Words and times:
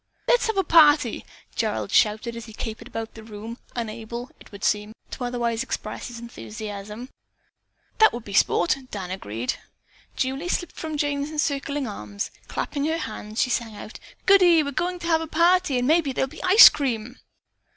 "Let's 0.27 0.47
have 0.47 0.57
a 0.57 0.63
party!" 0.63 1.23
Gerald 1.55 1.91
shouted 1.91 2.35
as 2.35 2.45
he 2.47 2.53
capered 2.53 2.87
about 2.87 3.13
the 3.13 3.21
room 3.23 3.59
unable, 3.75 4.31
it 4.39 4.51
would 4.51 4.63
seem, 4.63 4.93
to 5.11 5.23
otherwise 5.23 5.61
express 5.61 6.07
his 6.07 6.17
enthusiasm. 6.17 7.09
"That 7.99 8.11
would 8.11 8.25
be 8.25 8.33
sport!" 8.33 8.75
Dan 8.89 9.11
agreed. 9.11 9.57
Julie 10.15 10.49
slipped 10.49 10.75
from 10.75 10.97
Jane's 10.97 11.29
encircling 11.29 11.85
arm. 11.85 12.17
Clapping 12.47 12.85
her 12.85 12.97
hands, 12.97 13.43
she 13.43 13.51
sang 13.51 13.75
out: 13.75 13.99
"Goodie! 14.25 14.63
We're 14.63 14.71
going 14.71 14.97
to 14.97 15.07
have 15.07 15.21
a 15.21 15.27
party 15.27 15.77
and 15.77 15.87
maybe 15.87 16.13
there'll 16.13 16.27
be 16.27 16.41
ice 16.41 16.67
cream." 16.67 17.19